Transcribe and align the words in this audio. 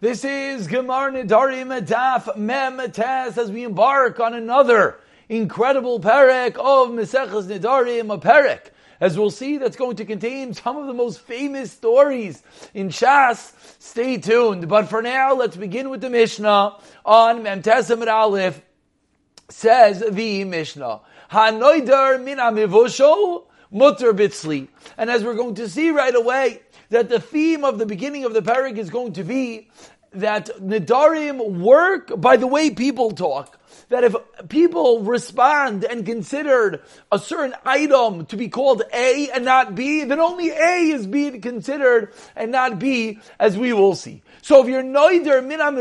This 0.00 0.24
is 0.24 0.68
Gemar 0.68 1.10
Nidarim 1.10 1.76
Daf 1.84 2.36
Mem 2.36 2.78
as 2.78 3.50
we 3.50 3.64
embark 3.64 4.20
on 4.20 4.32
another 4.32 5.00
incredible 5.28 5.98
perek 5.98 6.54
of 6.54 6.90
Meseches 6.90 7.46
Nidarim, 7.46 8.14
a 8.14 8.18
perek, 8.18 8.66
as 9.00 9.18
we'll 9.18 9.32
see, 9.32 9.58
that's 9.58 9.76
going 9.76 9.96
to 9.96 10.04
contain 10.04 10.54
some 10.54 10.76
of 10.76 10.86
the 10.86 10.94
most 10.94 11.22
famous 11.22 11.72
stories 11.72 12.44
in 12.74 12.90
Shas. 12.90 13.52
Stay 13.80 14.18
tuned. 14.18 14.68
But 14.68 14.88
for 14.88 15.02
now, 15.02 15.34
let's 15.34 15.56
begin 15.56 15.90
with 15.90 16.00
the 16.00 16.10
Mishnah 16.10 16.76
on 17.04 17.42
Mem 17.42 17.62
Tes 17.62 17.90
Aleph. 17.90 18.62
Says 19.48 20.04
the 20.08 20.44
Mishnah, 20.44 21.00
Hanoider 21.32 22.22
min 22.22 22.38
amivusho 22.38 23.46
mutter 23.72 24.12
bitzli. 24.12 24.68
And 24.96 25.10
as 25.10 25.24
we're 25.24 25.34
going 25.34 25.56
to 25.56 25.68
see 25.68 25.90
right 25.90 26.14
away, 26.14 26.60
that 26.90 27.08
the 27.08 27.20
theme 27.20 27.64
of 27.64 27.78
the 27.78 27.86
beginning 27.86 28.24
of 28.24 28.34
the 28.34 28.42
parak 28.42 28.78
is 28.78 28.90
going 28.90 29.12
to 29.14 29.24
be 29.24 29.68
that 30.12 30.46
Nidarim 30.60 31.60
work 31.60 32.20
by 32.20 32.36
the 32.36 32.46
way 32.46 32.70
people 32.70 33.10
talk. 33.10 33.57
That 33.90 34.04
if 34.04 34.14
people 34.48 35.02
respond 35.02 35.84
and 35.84 36.04
considered 36.04 36.82
a 37.10 37.18
certain 37.18 37.54
item 37.64 38.26
to 38.26 38.36
be 38.36 38.48
called 38.48 38.82
A 38.92 39.30
and 39.30 39.44
not 39.46 39.74
B, 39.74 40.04
then 40.04 40.20
only 40.20 40.50
A 40.50 40.90
is 40.90 41.06
being 41.06 41.40
considered 41.40 42.12
and 42.36 42.52
not 42.52 42.78
B, 42.78 43.18
as 43.38 43.56
we 43.56 43.72
will 43.72 43.94
see. 43.94 44.22
So 44.42 44.62
if 44.62 44.68
you're 44.68 44.82
noider 44.82 45.42
minam 45.42 45.78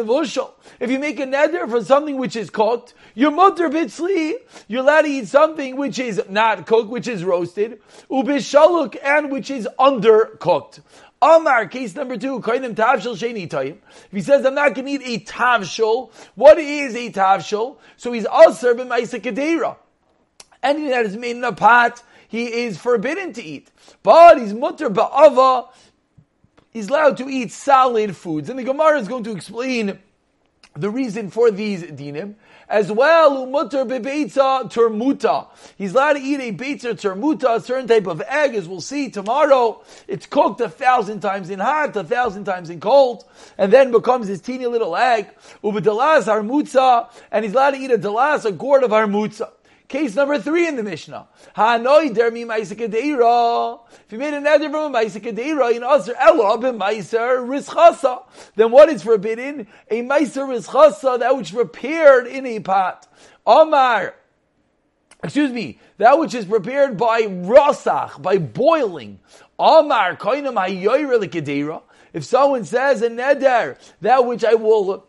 if 0.80 0.92
you 0.92 1.00
make 1.00 1.20
a 1.20 1.26
neder 1.26 1.70
for 1.70 1.84
something 1.84 2.18
which 2.18 2.36
is 2.36 2.50
cooked, 2.50 2.94
you're 3.14 3.32
mutter 3.32 3.70
bitzli, 3.70 4.36
you're 4.68 4.82
allowed 4.82 5.02
to 5.02 5.08
eat 5.08 5.28
something 5.28 5.76
which 5.76 6.00
is 6.00 6.22
not 6.30 6.66
cooked, 6.66 6.90
which 6.90 7.08
is 7.08 7.24
roasted, 7.24 7.82
ubishaluk, 8.10 8.98
and 9.04 9.32
which 9.32 9.50
is 9.50 9.68
undercooked. 9.80 10.82
Amar, 11.22 11.68
case 11.68 11.96
number 11.96 12.16
two. 12.16 12.42
If 12.46 14.12
he 14.12 14.22
says, 14.22 14.46
I'm 14.46 14.54
not 14.54 14.76
going 14.76 14.86
to 14.86 14.92
eat 14.92 15.02
a 15.04 15.26
Tavshil, 15.26 16.12
what 16.36 16.60
is 16.60 16.96
a 16.96 17.12
Tavshil? 17.12 17.78
So 17.96 18.12
he's 18.12 18.26
also 18.26 18.76
b'maisa 18.76 19.20
Kedera. 19.20 19.78
Anything 20.62 20.90
that 20.90 21.06
is 21.06 21.18
made 21.18 21.36
in 21.36 21.44
a 21.44 21.54
pot, 21.54 22.04
he 22.28 22.46
is 22.46 22.78
forbidden 22.78 23.34
to 23.34 23.44
eat. 23.44 23.72
But 24.04 24.40
he's 24.40 24.54
mutter 24.54 24.90
ba'ava, 24.90 25.70
he's 26.70 26.90
allowed 26.90 27.18
to 27.18 27.30
eat 27.30 27.52
solid 27.52 28.16
foods. 28.16 28.50
And 28.50 28.60
the 28.60 28.64
Gemara 28.64 29.00
is 29.00 29.08
going 29.08 29.24
to 29.24 29.32
explain 29.32 29.98
the 30.78 30.90
reason 30.90 31.30
for 31.30 31.52
these 31.52 31.84
dinim. 31.84 32.36
As 32.70 32.92
well, 32.92 33.46
umutter 33.46 33.88
bebeitza 33.88 34.70
termuta. 34.70 35.48
He's 35.78 35.94
allowed 35.94 36.14
to 36.14 36.20
eat 36.20 36.42
a 36.42 36.52
beitza 36.52 36.96
termuta, 36.96 37.56
a 37.56 37.62
certain 37.62 37.88
type 37.88 38.08
of 38.08 38.22
egg, 38.28 38.56
as 38.56 38.68
we'll 38.68 38.82
see 38.82 39.10
tomorrow. 39.10 39.82
It's 40.08 40.26
cooked 40.26 40.60
a 40.60 40.68
thousand 40.68 41.22
times 41.22 41.50
in 41.50 41.60
hot, 41.60 41.96
a 41.96 42.04
thousand 42.04 42.44
times 42.44 42.70
in 42.70 42.82
cold, 42.82 43.24
and 43.58 43.72
then 43.72 43.92
becomes 43.92 44.28
this 44.28 44.42
teeny 44.42 44.68
little 44.68 44.98
egg. 44.98 45.30
Ubedalas 45.64 46.26
harmutza, 46.26 47.10
and 47.32 47.46
he's 47.46 47.54
allowed 47.54 47.72
to 47.72 47.78
eat 47.78 47.92
a 47.92 47.98
dalas, 47.98 48.44
a 48.44 48.52
gourd 48.52 48.84
of 48.84 48.92
harmutza. 48.92 49.50
Case 49.88 50.16
number 50.16 50.38
three 50.38 50.68
in 50.68 50.76
the 50.76 50.84
Mishnah. 50.84 51.28
If 51.56 51.58
you 54.12 54.18
made 54.18 54.34
a 54.34 54.42
neder 54.42 54.70
from 54.70 54.94
a 54.94 54.98
ma'isikadeira 54.98 55.76
in 55.76 55.84
Aser 55.84 56.14
Ella 56.20 56.58
b'maiser 56.58 57.48
rischasa, 57.48 58.24
then 58.58 58.72
what 58.72 58.90
is 58.90 59.04
forbidden? 59.04 59.66
A 59.90 60.02
maiser 60.02 60.46
rischasa, 60.46 61.20
that 61.20 61.38
which 61.38 61.54
prepared 61.54 62.28
in 62.28 62.46
a 62.46 62.60
pot. 62.60 63.08
Omar, 63.46 64.16
excuse 65.24 65.54
me, 65.54 65.80
that 66.00 66.20
which 66.20 66.34
is 66.34 66.44
prepared 66.44 66.98
by 66.98 67.22
rosach, 67.22 68.22
by 68.22 68.38
boiling. 68.38 69.20
Omar 69.58 70.18
koinam 70.18 70.56
l'kadeira. 70.56 71.82
If 72.12 72.26
someone 72.26 72.66
says 72.66 73.02
a 73.02 73.10
neder, 73.10 73.78
that 74.02 74.26
which 74.26 74.44
I 74.44 74.56
will 74.56 75.08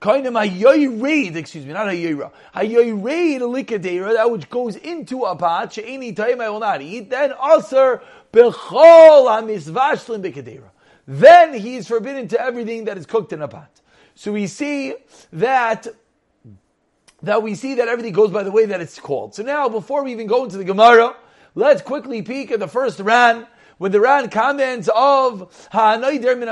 Kainim 0.00 0.32
hayoyreid, 0.32 1.36
excuse 1.36 1.66
me, 1.66 1.74
not 1.74 1.86
hayoyra. 1.86 2.30
Hayoyreid 2.54 3.40
likadera, 3.40 4.14
that 4.14 4.30
which 4.30 4.48
goes 4.48 4.76
into 4.76 5.24
a 5.24 5.36
pot, 5.36 5.74
she'eni 5.74 6.16
time 6.16 6.40
I 6.40 6.48
will 6.48 6.60
not 6.60 6.80
eat, 6.80 7.10
then 7.10 7.32
aser 7.32 8.00
bechol 8.32 9.28
hamizvashlim 9.28 10.22
bikadera. 10.22 10.70
Then 11.06 11.52
he 11.54 11.76
is 11.76 11.86
forbidden 11.86 12.28
to 12.28 12.40
everything 12.40 12.84
that 12.86 12.96
is 12.96 13.04
cooked 13.04 13.32
in 13.32 13.42
a 13.42 13.48
pot. 13.48 13.80
So 14.14 14.32
we 14.32 14.46
see 14.46 14.94
that 15.32 15.86
that 17.22 17.42
we 17.42 17.54
see 17.54 17.74
that 17.74 17.88
everything 17.88 18.14
goes 18.14 18.30
by 18.30 18.42
the 18.42 18.50
way 18.50 18.64
that 18.66 18.80
it's 18.80 18.98
called. 18.98 19.34
So 19.34 19.42
now, 19.42 19.68
before 19.68 20.02
we 20.02 20.12
even 20.12 20.26
go 20.26 20.44
into 20.44 20.56
the 20.56 20.64
Gemara, 20.64 21.14
let's 21.54 21.82
quickly 21.82 22.22
peek 22.22 22.50
at 22.50 22.60
the 22.60 22.68
first 22.68 22.98
Ran. 23.00 23.46
When 23.76 23.92
the 23.92 24.00
Ran 24.00 24.30
comments 24.30 24.88
of 24.94 25.68
Ha'anayder 25.72 26.38
min 26.38 26.48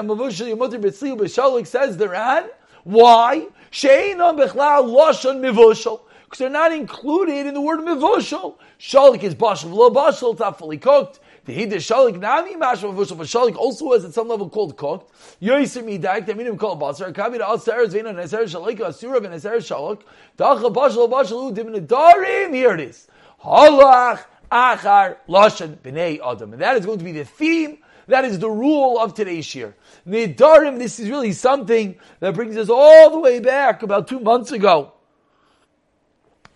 says 1.67 1.97
the 1.97 2.09
Ran, 2.09 2.45
why? 2.89 3.47
Mivushal. 3.71 6.01
Because 6.25 6.39
they're 6.39 6.49
not 6.49 6.73
included 6.73 7.47
in 7.47 7.53
the 7.53 7.61
word 7.61 7.81
mivushal. 7.81 8.55
Shalik 8.81 9.23
is 9.23 9.35
bashal, 9.35 9.75
lo 9.75 9.91
bashal, 9.91 10.33
it's 10.33 10.41
not 10.41 10.59
fully 10.59 10.79
cooked. 10.79 11.21
The 11.45 11.55
hiddush 11.55 11.87
shalik 11.87 12.19
nami 12.19 12.55
mashal 12.55 12.95
mivushal, 12.95 13.19
but 13.19 13.27
shalik 13.27 13.57
also 13.57 13.93
is 13.93 14.07
at 14.07 14.15
some 14.15 14.29
level 14.29 14.49
called 14.49 14.79
cooked. 14.79 15.13
Yoiser 15.43 15.85
midak, 15.85 16.35
mean 16.35 16.47
him 16.47 16.57
called 16.57 16.81
basar. 16.81 17.13
Kabi 17.13 17.37
to 17.37 17.53
aser 17.53 17.87
zvena 17.87 18.15
neser 18.15 18.45
shalik, 18.45 18.81
asura 18.81 19.21
v'neser 19.21 19.59
shalik. 19.59 20.01
Dacha 20.39 20.71
bashal 20.71 21.11
bashal 21.11 21.53
udim 21.53 21.77
nedarim. 21.77 22.55
Here 22.55 22.73
it 22.73 22.81
is. 22.81 23.07
Halach 23.45 24.25
achar 24.51 25.19
lashon 25.29 25.77
b'nei 25.77 26.21
adam. 26.25 26.55
And 26.55 26.63
that 26.63 26.79
is 26.79 26.87
going 26.87 26.99
to 26.99 27.05
be 27.05 27.13
the 27.13 27.25
theme 27.25 27.81
that 28.09 28.25
is 28.25 28.39
the 28.39 28.51
rule 28.51 28.99
of 28.99 29.15
today's 29.15 29.55
year. 29.55 29.77
Nidarim, 30.07 30.79
this 30.79 30.99
is 30.99 31.09
really 31.09 31.33
something 31.33 31.97
that 32.21 32.35
brings 32.35 32.57
us 32.57 32.69
all 32.69 33.11
the 33.11 33.19
way 33.19 33.39
back 33.39 33.83
about 33.83 34.09
two 34.09 34.19
months 34.19 34.51
ago 34.51 34.93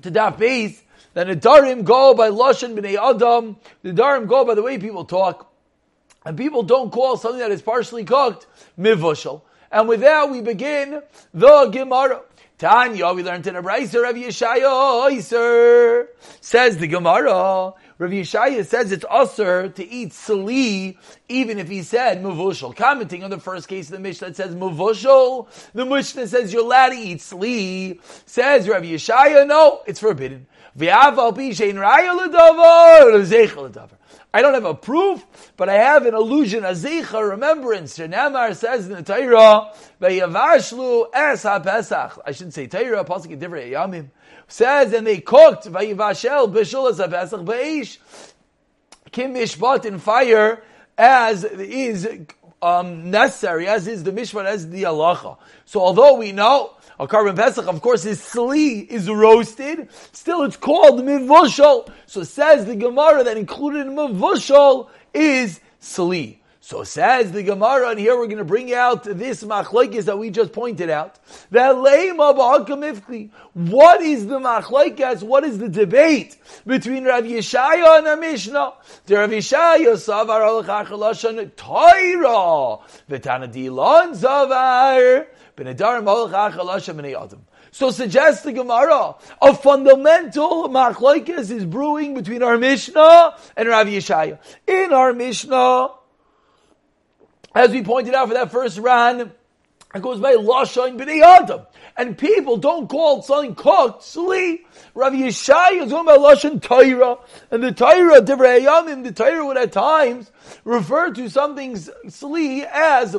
to 0.03 0.11
Daf 0.11 0.39
Beis, 0.39 0.81
that 1.15 1.27
Nidarim 1.27 1.85
go 1.85 2.15
by 2.15 2.31
Lashon 2.31 2.75
B'nai 2.75 2.97
Adam, 2.99 3.57
Nidarim 3.85 4.27
go 4.27 4.45
by 4.45 4.55
the 4.55 4.63
way 4.63 4.79
people 4.79 5.05
talk, 5.05 5.53
and 6.25 6.37
people 6.37 6.63
don't 6.63 6.91
call 6.91 7.17
something 7.17 7.41
that 7.41 7.53
is 7.53 7.63
partially 7.63 8.05
cooked 8.05 8.47
mivushal. 8.79 9.43
And 9.71 9.89
with 9.89 10.01
that, 10.01 10.31
we 10.31 10.41
begin 10.41 11.03
the 11.33 11.67
Gemara. 11.67 12.23
Tanya, 12.59 13.13
we 13.13 13.23
learned 13.25 13.47
in 13.47 13.57
a 13.57 13.63
Brayser 13.63 14.09
of 14.09 14.15
Yeshaya, 14.15 16.07
says 16.41 16.77
the 16.79 16.87
Gemara. 16.87 17.73
Rav 18.03 18.11
Yeshaya 18.11 18.67
says 18.67 18.91
it's 18.91 19.05
usher 19.09 19.69
to 19.69 19.89
eat 19.89 20.13
sali, 20.13 20.99
even 21.29 21.61
if 21.61 21.69
he 21.69 21.85
said 21.85 22.21
muvushal. 22.21 22.75
Commenting 22.75 23.23
on 23.23 23.31
the 23.31 23.39
first 23.39 23.69
case 23.69 23.87
of 23.87 23.93
the 23.93 24.01
Mishnah 24.01 24.27
that 24.27 24.37
says 24.37 24.57
muvushal, 24.57 25.47
the 25.73 25.87
Mishnah 25.87 26.27
says 26.27 26.53
you're 26.53 26.65
allowed 26.65 26.89
to 26.89 26.97
eat 26.97 27.21
sali. 27.21 28.01
Says 28.27 28.69
Rav 28.69 28.83
Yeshaya, 28.83 29.47
no, 29.47 29.83
it's 29.87 30.01
forbidden. 30.01 30.49
I 34.35 34.41
don't 34.41 34.55
have 34.55 34.65
a 34.65 34.75
proof, 34.75 35.27
but 35.57 35.69
I 35.69 35.75
have 35.75 36.07
an 36.07 36.15
illusion, 36.15 36.65
a 36.65 36.71
zeicha, 36.71 37.31
remembrance. 37.31 37.99
Shenamar 37.99 38.57
says 38.57 38.87
in 38.87 38.93
the 38.95 39.03
Torah, 39.03 39.73
"Vayavashlu 40.01 41.09
es 41.13 41.43
ha-pesach." 41.43 42.19
I 42.25 42.33
shouldn't 42.33 42.55
say 42.55 42.67
Torah, 42.67 43.05
pasuk 43.05 43.39
divrei 43.39 43.73
yamim 43.73 44.09
says, 44.53 44.93
and 44.93 45.07
they 45.07 45.21
cooked 45.21 45.65
vayivashel 45.65 46.53
b'shulas 46.53 46.99
ha-pesach 46.99 47.41
b'eish 47.41 47.99
kim 49.11 49.35
mishpat 49.35 49.85
in 49.85 49.99
fire 49.99 50.63
as 50.99 51.45
is 51.45 52.09
um, 52.61 53.11
necessary, 53.11 53.67
as 53.67 53.87
is 53.87 54.05
the 54.05 54.13
mishpat, 54.13 54.45
as 54.45 54.69
the 54.69 54.85
halacha. 54.85 55.39
So 55.65 55.81
although 55.81 56.15
we 56.15 56.33
know 56.33 56.75
a 56.99 57.07
korban 57.07 57.37
pesach, 57.37 57.67
of 57.67 57.81
course, 57.81 58.05
is 58.05 58.21
sli 58.21 58.87
is 58.87 59.09
roasted. 59.09 59.89
Still, 60.13 60.43
it's 60.43 60.57
called 60.57 61.01
mivushal. 61.01 61.91
So 62.07 62.23
says 62.23 62.67
the 62.67 62.77
Gemara 62.77 63.25
that 63.25 63.37
included 63.37 63.87
in 63.87 63.95
mivushal 63.95 64.89
is 65.15 65.61
sli. 65.81 66.39
So 66.65 66.85
says 66.85 67.33
the 67.33 67.43
Gemara, 67.43 67.89
and 67.89 67.99
here 67.99 68.17
we're 68.17 68.27
going 68.27 68.39
to 68.39 68.45
bring 68.45 68.73
out 68.73 69.03
this 69.03 69.43
machlekes 69.43 70.05
that 70.05 70.17
we 70.17 70.31
just 70.31 70.53
pointed 70.53 70.91
out. 70.91 71.19
That 71.51 71.75
What 73.53 74.01
is 74.01 74.27
the 74.29 74.39
machlekes? 74.39 75.25
What 75.25 75.43
is 75.43 75.59
the 75.59 75.69
debate 75.69 76.37
between 76.65 77.05
Rav 77.05 77.25
Yeshaya 77.25 77.99
and 77.99 78.07
the 78.07 78.17
Mishnah? 78.17 78.75
The 79.07 79.17
Rav 79.17 79.31
Yeshaya 79.31 79.95
savar 79.97 80.41
al 80.41 80.63
Torah 81.57 82.79
v'tana 83.11 83.53
dilon 83.53 84.15
zavar. 84.15 85.27
So 87.73 87.91
suggests 87.91 88.43
the 88.43 88.53
Gemara, 88.53 89.15
a 89.41 89.55
fundamental 89.55 90.69
machlokes 90.69 91.51
is 91.51 91.65
brewing 91.65 92.15
between 92.15 92.43
our 92.43 92.59
Mishnah 92.59 93.37
and 93.57 93.69
Rav 93.69 93.87
Yeshaya. 93.87 94.39
In 94.67 94.93
our 94.93 95.13
Mishnah, 95.13 95.89
as 97.55 97.71
we 97.71 97.83
pointed 97.83 98.15
out 98.15 98.29
for 98.29 98.35
that 98.35 98.51
first 98.51 98.79
ran, 98.79 99.33
it 99.95 100.01
goes 100.01 100.21
by 100.21 100.35
Lashon 100.37 100.99
B'nei 100.99 101.23
Adam. 101.23 101.63
And 101.97 102.17
people 102.17 102.57
don't 102.57 102.89
call 102.89 103.21
something 103.23 103.55
cooked 103.55 104.03
sli. 104.03 104.61
Rav 104.95 105.13
Yeshaya 105.13 105.85
is 105.85 105.93
going 105.93 106.07
by 106.07 106.17
Lashon 106.17 106.63
Torah. 106.63 107.19
And 107.51 107.63
the 107.63 107.73
Torah, 107.73 108.23
Divrei 108.23 108.65
Yamim, 108.65 109.05
the 109.05 109.13
Torah 109.13 109.45
would 109.45 109.59
at 109.59 109.73
times 109.73 110.31
refer 110.65 111.13
to 111.13 111.29
something 111.29 111.75
sli 111.75 112.65
as 112.65 113.17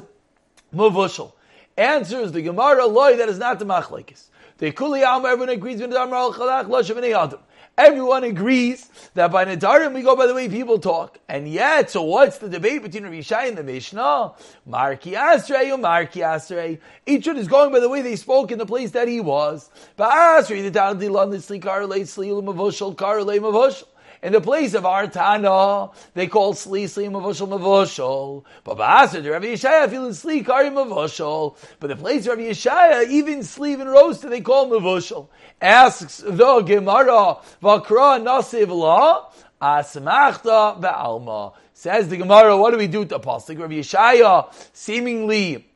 mavushal. 0.73 1.33
Answers 1.77 2.31
the 2.31 2.41
Gemara, 2.41 2.85
loy, 2.85 3.17
that 3.17 3.29
is 3.29 3.39
not 3.39 3.59
the 3.59 3.65
machlekes. 3.65 4.25
The 4.57 4.71
kuli 4.71 5.03
am, 5.03 5.25
everyone 5.25 5.49
agrees 5.49 5.81
with 5.81 5.89
the 5.89 6.01
Amar 6.01 6.19
al-Chalach, 6.19 6.67
lo 6.69 7.39
Everyone 7.75 8.23
agrees 8.23 8.87
that 9.15 9.31
by 9.31 9.45
Nadarim 9.45 9.95
we 9.95 10.03
go 10.03 10.15
by 10.15 10.27
the 10.27 10.35
way 10.35 10.47
people 10.47 10.77
talk. 10.77 11.17
And 11.27 11.47
yet, 11.47 11.89
so 11.89 12.03
what's 12.03 12.37
the 12.37 12.47
debate 12.47 12.83
between 12.83 13.03
Rav 13.03 13.13
Yishai 13.13 13.47
and 13.47 13.57
the 13.57 13.63
Mishnah? 13.63 14.33
Marki 14.69 15.13
Asrei 15.13 15.73
or 15.73 15.79
Marki 15.79 16.21
Asrei. 16.21 16.77
Each 17.07 17.25
one 17.25 17.37
is 17.37 17.47
going 17.47 17.71
by 17.71 17.79
the 17.79 17.89
way 17.89 18.03
they 18.03 18.15
spoke 18.15 18.51
in 18.51 18.59
the 18.59 18.67
place 18.67 18.91
that 18.91 19.07
he 19.07 19.19
was. 19.19 19.71
But 19.95 20.11
Asrei, 20.11 20.61
the 20.61 20.79
Taldi 20.79 21.09
London 21.09 21.39
Sli 21.39 21.59
Karle 21.59 21.87
Sli 21.87 22.29
Mavoshal 22.43 22.95
Karle 22.95 23.25
Mavoshal. 23.25 23.85
In 24.23 24.31
the 24.31 24.39
place 24.39 24.73
of 24.73 24.83
Artana, 24.85 25.93
they 26.13 26.27
call 26.27 26.53
Sli 26.53 26.85
Sli 26.85 27.11
Mavoshal 27.11 27.49
Mavoshal. 27.49 28.45
But 28.63 28.77
Ba'asr, 28.77 29.29
Rav 29.29 29.41
Yishaya 29.41 29.89
feel 29.89 30.07
Sli 30.11 30.45
Kari 30.45 30.69
Mavoshal. 30.69 31.57
But 31.81 31.87
the 31.87 31.97
place 31.97 32.25
of 32.25 32.37
Rav 32.37 32.47
Yishaya, 32.47 33.05
even 33.09 33.43
sleeve 33.43 33.81
and 33.81 33.89
roasted, 33.89 34.31
they 34.31 34.39
call 34.39 34.69
Mavoshal. 34.69 35.27
Asks 35.61 36.19
the 36.19 36.61
Gemara, 36.61 37.39
Vakra 37.61 38.23
Nasiv 38.23 38.69
La, 38.69 39.29
Asmachta 39.61 40.79
Ba'alma. 40.79 41.53
Says 41.73 42.07
the 42.07 42.15
Gemara, 42.15 42.55
what 42.55 42.71
do 42.71 42.77
we 42.77 42.87
do 42.87 42.99
with 42.99 43.09
the 43.09 43.19
Pasuk? 43.19 43.59
Rav 43.59 43.71
Yishaya 43.71 44.53
seemingly 44.71 45.67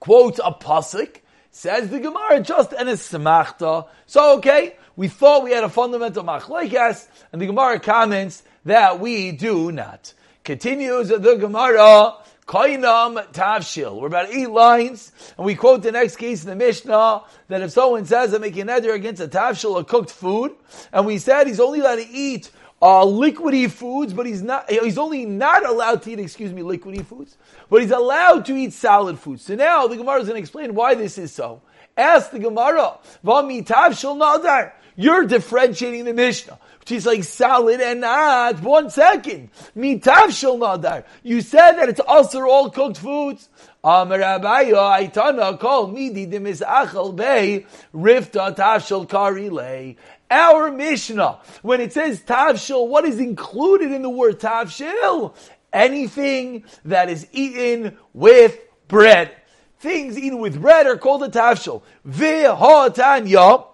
quotes 0.00 0.38
a 0.38 0.52
Pasuk. 0.52 1.16
Says 1.50 1.88
the 1.88 1.98
Gemara, 1.98 2.40
just 2.40 2.74
an 2.74 2.88
Asmachta. 2.88 3.88
So, 4.04 4.36
okay, 4.36 4.76
we 5.00 5.08
thought 5.08 5.44
we 5.44 5.52
had 5.52 5.64
a 5.64 5.70
fundamental 5.70 6.22
machlekes, 6.22 7.06
and 7.32 7.40
the 7.40 7.46
Gemara 7.46 7.80
comments 7.80 8.42
that 8.66 9.00
we 9.00 9.32
do 9.32 9.72
not. 9.72 10.12
Continues 10.44 11.08
the 11.08 11.36
Gemara, 11.36 12.16
Kainam 12.46 13.26
Tavshil. 13.32 13.98
We're 13.98 14.08
about 14.08 14.28
eight 14.28 14.50
lines, 14.50 15.10
and 15.38 15.46
we 15.46 15.54
quote 15.54 15.82
the 15.82 15.90
next 15.90 16.16
case 16.16 16.44
in 16.44 16.50
the 16.50 16.54
Mishnah 16.54 17.22
that 17.48 17.62
if 17.62 17.70
someone 17.70 18.04
says 18.04 18.32
that 18.32 18.42
making 18.42 18.66
neder 18.66 18.92
against 18.92 19.22
a 19.22 19.28
Tavshil 19.28 19.70
or 19.70 19.84
cooked 19.84 20.10
food, 20.10 20.52
and 20.92 21.06
we 21.06 21.16
said 21.16 21.46
he's 21.46 21.60
only 21.60 21.80
allowed 21.80 21.96
to 21.96 22.06
eat 22.06 22.50
uh, 22.82 23.02
liquidy 23.06 23.70
foods, 23.70 24.12
but 24.12 24.26
he's 24.26 24.42
not, 24.42 24.70
he's 24.70 24.98
only 24.98 25.24
not 25.24 25.64
allowed 25.64 26.02
to 26.02 26.12
eat, 26.12 26.18
excuse 26.18 26.52
me, 26.52 26.60
liquidy 26.60 27.06
foods, 27.06 27.38
but 27.70 27.80
he's 27.80 27.90
allowed 27.90 28.44
to 28.44 28.54
eat 28.54 28.74
solid 28.74 29.18
foods. 29.18 29.46
So 29.46 29.54
now 29.54 29.86
the 29.86 29.96
Gemara 29.96 30.20
is 30.20 30.28
going 30.28 30.36
to 30.36 30.42
explain 30.42 30.74
why 30.74 30.94
this 30.94 31.16
is 31.16 31.32
so. 31.32 31.62
Ask 31.96 32.32
the 32.32 32.38
Gemara, 32.38 32.98
Vami 33.24 33.66
Tavshil 33.66 34.18
Nadar. 34.18 34.72
You're 34.96 35.26
differentiating 35.26 36.04
the 36.04 36.12
Mishnah, 36.14 36.58
which 36.80 36.92
is 36.92 37.06
like 37.06 37.24
salad 37.24 37.80
and 37.80 38.00
not. 38.00 38.60
One 38.62 38.90
second. 38.90 39.50
Mitav 39.76 40.30
shel 40.30 40.58
nadar. 40.58 41.04
You 41.22 41.40
said 41.40 41.72
that 41.72 41.88
it's 41.88 42.00
also 42.00 42.42
all 42.42 42.70
cooked 42.70 42.98
foods. 42.98 43.48
Amar 43.82 44.18
Abayo 44.18 44.74
Aitana 44.74 45.58
call 45.58 45.86
midi 45.86 46.26
demis 46.26 46.60
achal 46.60 47.16
bei 47.16 47.64
rifta 47.94 48.54
tavshel 48.54 49.08
karile. 49.08 49.96
Our 50.30 50.70
Mishnah, 50.70 51.40
when 51.62 51.80
it 51.80 51.92
says 51.92 52.20
tavshel, 52.20 52.86
what 52.88 53.04
is 53.04 53.18
included 53.18 53.90
in 53.90 54.02
the 54.02 54.10
word 54.10 54.38
tavshel? 54.38 55.34
Anything 55.72 56.64
that 56.84 57.08
is 57.08 57.26
eaten 57.32 57.96
with 58.12 58.58
bread. 58.86 59.34
Things 59.78 60.18
eaten 60.18 60.40
with 60.40 60.60
bread 60.60 60.86
are 60.86 60.98
called 60.98 61.22
a 61.22 61.28
tavshel. 61.28 61.82
V'ha'tanya. 62.06 63.69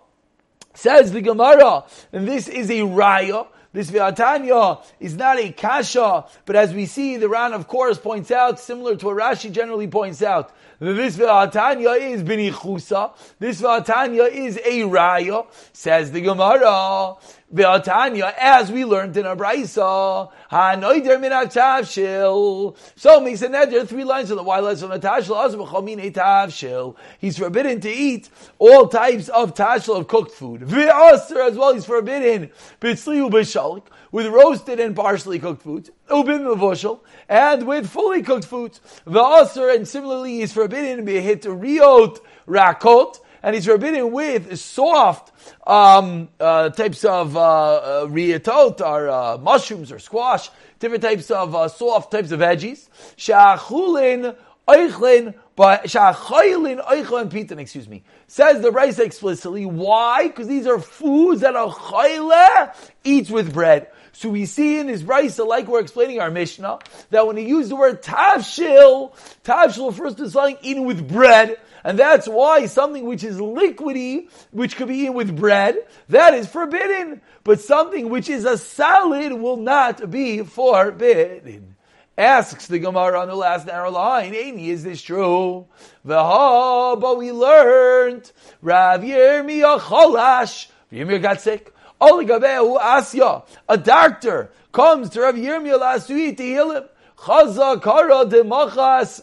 Says 0.77 1.11
the 1.11 1.23
Gemara, 1.23 1.85
and 2.13 2.29
this 2.29 2.49
is 2.49 2.69
a 2.71 2.81
raya. 2.81 3.47
This 3.73 3.91
V'atanya 3.91 4.83
is 5.01 5.17
not 5.17 5.39
a 5.39 5.53
kasha, 5.53 6.25
but 6.45 6.57
as 6.57 6.73
we 6.73 6.87
see, 6.87 7.17
the 7.17 7.29
Ran 7.29 7.53
of 7.53 7.67
course 7.67 7.99
points 7.99 8.31
out, 8.31 8.61
similar 8.61 8.97
to 8.97 9.07
what 9.07 9.17
Rashi 9.17 9.53
generally 9.53 9.87
points 9.87 10.23
out, 10.23 10.51
that 10.79 10.95
this 10.95 11.17
V'atanya 11.17 11.99
is 11.99 12.23
binichusa. 12.23 13.13
This 13.39 13.61
V'atanya 13.61 14.31
is 14.31 14.57
a 14.59 14.81
raya. 14.83 15.47
Says 15.73 16.13
the 16.13 16.21
Gemara, 16.21 17.17
Ve'atanya, 17.55 18.35
as 18.37 18.73
we 18.73 18.85
learned 18.85 19.17
in 19.17 19.25
our 19.25 19.37
Braisa, 19.37 20.33
Hanoider 20.51 21.21
min 21.21 21.31
tavshil. 21.31 22.77
So 22.97 23.21
makes 23.21 23.41
a 23.43 23.49
neder, 23.49 23.87
three 23.87 24.03
lines 24.03 24.33
of 24.33 24.37
the 24.37 24.43
why 24.43 24.59
from 24.75 24.91
a 24.91 24.99
tashil, 24.99 25.45
azim 25.45 25.61
tavshil. 25.61 26.97
He's 27.21 27.39
forbidden 27.39 27.81
to 27.83 27.89
eat 27.89 28.31
all 28.59 28.89
types 28.89 29.29
of 29.29 29.55
tashil 29.55 29.97
of 29.97 30.09
cooked 30.09 30.33
food. 30.33 30.63
Ve'aser 30.63 31.49
as 31.49 31.57
well, 31.57 31.73
he's 31.73 31.85
forbidden, 31.85 32.51
bitzliu 32.81 33.31
b'shalik, 33.31 33.85
with 34.11 34.27
roasted 34.27 34.81
and 34.81 34.97
partially 34.97 35.39
cooked 35.39 35.63
foods, 35.63 35.93
ubin 36.11 36.41
mevoshel, 36.41 36.99
and 37.29 37.65
with 37.65 37.89
fully 37.89 38.25
cooked 38.25 38.45
foods. 38.45 38.81
Ve'aser, 39.07 39.73
and 39.73 39.87
similarly, 39.87 40.41
he's 40.41 40.53
forbidden, 40.53 41.05
be 41.05 41.13
b'hit 41.13 41.45
riot 41.47 42.19
rakot, 42.49 43.21
and 43.47 43.55
he's 43.55 43.65
forbidden 43.65 44.11
with 44.11 44.59
soft 44.59 45.33
um, 45.69 46.29
uh, 46.41 46.69
types 46.71 47.05
of 47.05 47.37
uh, 47.37 48.03
uh, 48.03 48.81
or 48.85 49.09
uh, 49.09 49.39
mushrooms 49.39 49.93
or 49.93 50.01
squash, 50.01 50.51
different 50.81 51.05
types 51.05 51.31
of 51.31 51.55
uh, 51.55 51.69
soft 51.69 52.11
types 52.11 52.33
of 52.33 52.41
veggies. 52.41 52.89
Shachulin 53.17 54.35
oichlin, 54.67 55.33
but 55.55 55.85
shachaylin 55.85 56.85
oichlin 56.85 57.29
pitan. 57.29 57.61
Excuse 57.61 57.89
me. 57.89 58.03
Says 58.27 58.63
the 58.63 58.73
rice 58.73 58.99
explicitly. 58.99 59.65
Why? 59.65 60.27
Because 60.27 60.49
these 60.49 60.67
are 60.67 60.81
foods 60.81 61.43
that 61.43 61.55
a 61.55 61.69
chayle 61.69 62.75
eats 63.05 63.31
with 63.31 63.55
bread. 63.55 63.87
So 64.17 64.31
we 64.31 64.47
see 64.47 64.79
in 64.79 64.89
his 64.89 65.05
rice, 65.05 65.39
like 65.39 65.69
we're 65.69 65.81
explaining 65.81 66.21
our 66.21 66.31
Mishnah, 66.31 66.79
that 67.11 67.27
when 67.27 67.37
he 67.37 67.45
used 67.45 67.71
the 67.71 67.77
word 67.77 68.03
tavshil, 68.03 69.15
tavshil 69.45 69.91
refers 69.91 70.15
to 70.15 70.31
something 70.31 70.57
eaten 70.63 70.87
with 70.87 71.07
bread. 71.07 71.59
And 71.85 71.99
that's 71.99 72.27
why 72.27 72.65
something 72.65 73.05
which 73.05 73.23
is 73.23 73.37
liquidy, 73.37 74.31
which 74.53 74.77
could 74.77 74.89
be 74.89 75.01
eaten 75.01 75.13
with 75.13 75.37
bread, 75.37 75.77
that 76.09 76.33
is 76.33 76.49
forbidden. 76.49 77.21
But 77.45 77.61
something 77.61 78.09
which 78.09 78.31
is 78.31 78.47
a 78.47 78.57
salad 78.57 79.35
will 79.35 79.59
not 79.59 80.11
be 80.11 80.43
forbidden. 80.43 81.77
Asks 82.17 82.69
the 82.69 82.79
Gemara 82.79 83.21
on 83.21 83.29
the 83.29 83.35
last 83.35 83.67
narrow 83.67 83.91
line, 83.91 84.35
Amy, 84.35 84.71
is 84.71 84.83
this 84.83 85.03
true? 85.03 85.67
V'ha, 86.07 86.99
but 86.99 87.19
we 87.19 87.33
learned, 87.33 88.33
Rav 88.63 89.03
Yirmiyah 89.03 89.79
Cholash, 89.79 90.69
Yirmiyah 90.91 91.21
got 91.21 91.43
sick. 91.43 91.75
Asya, 92.01 93.45
a 93.69 93.79
doctor, 93.79 94.51
comes 94.73 95.11
to 95.11 95.21
Rav 95.23 95.35
Yirmiyah 95.35 95.81
last 95.81 96.09
week 96.09 96.37
to 96.37 96.43
heal 96.43 96.71
him. 96.73 96.85
Chaza 97.19 97.83
kara 97.83 98.27
de 98.27 98.43
machas 98.43 99.23